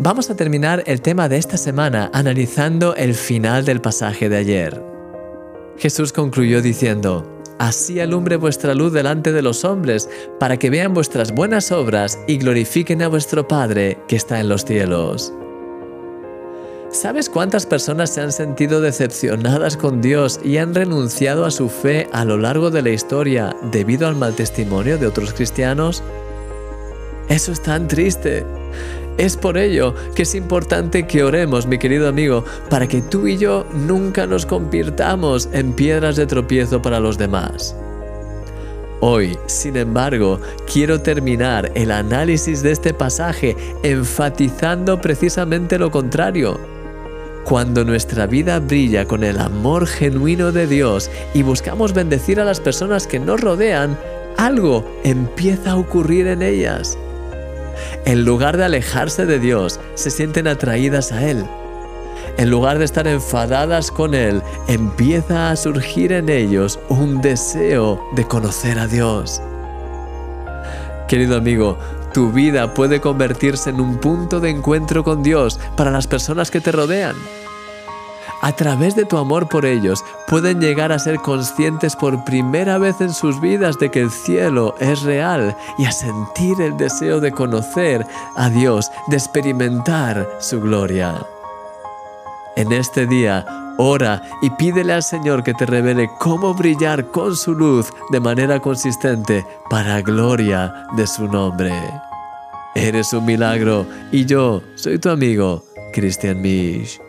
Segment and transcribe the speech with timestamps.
[0.00, 4.80] Vamos a terminar el tema de esta semana analizando el final del pasaje de ayer.
[5.76, 7.26] Jesús concluyó diciendo,
[7.58, 10.08] Así alumbre vuestra luz delante de los hombres,
[10.38, 14.64] para que vean vuestras buenas obras y glorifiquen a vuestro Padre que está en los
[14.64, 15.32] cielos.
[16.92, 22.08] ¿Sabes cuántas personas se han sentido decepcionadas con Dios y han renunciado a su fe
[22.12, 26.04] a lo largo de la historia debido al mal testimonio de otros cristianos?
[27.28, 28.44] Eso es tan triste.
[29.18, 33.36] Es por ello que es importante que oremos, mi querido amigo, para que tú y
[33.36, 37.74] yo nunca nos convirtamos en piedras de tropiezo para los demás.
[39.00, 40.40] Hoy, sin embargo,
[40.72, 46.58] quiero terminar el análisis de este pasaje enfatizando precisamente lo contrario.
[47.44, 52.60] Cuando nuestra vida brilla con el amor genuino de Dios y buscamos bendecir a las
[52.60, 53.98] personas que nos rodean,
[54.36, 56.98] algo empieza a ocurrir en ellas.
[58.04, 61.44] En lugar de alejarse de Dios, se sienten atraídas a Él.
[62.36, 68.24] En lugar de estar enfadadas con Él, empieza a surgir en ellos un deseo de
[68.24, 69.42] conocer a Dios.
[71.08, 71.78] Querido amigo,
[72.12, 76.60] tu vida puede convertirse en un punto de encuentro con Dios para las personas que
[76.60, 77.16] te rodean.
[78.40, 83.00] A través de tu amor por ellos, pueden llegar a ser conscientes por primera vez
[83.00, 87.32] en sus vidas de que el cielo es real y a sentir el deseo de
[87.32, 91.16] conocer a Dios, de experimentar su gloria.
[92.56, 93.44] En este día,
[93.76, 98.60] ora y pídele al Señor que te revele cómo brillar con su luz de manera
[98.60, 101.72] consistente para gloria de su nombre.
[102.74, 107.07] Eres un milagro y yo soy tu amigo, Christian Misch.